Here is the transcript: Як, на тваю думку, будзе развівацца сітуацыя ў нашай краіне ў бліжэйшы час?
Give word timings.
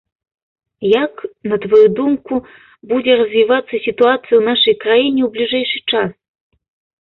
Як, 1.03 1.13
на 1.51 1.59
тваю 1.65 1.81
думку, 1.99 2.35
будзе 2.93 3.11
развівацца 3.21 3.69
сітуацыя 3.87 4.35
ў 4.37 4.43
нашай 4.51 4.75
краіне 4.87 5.21
ў 5.29 5.33
бліжэйшы 5.37 5.79
час? 5.95 6.09